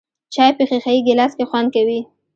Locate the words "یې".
0.95-1.01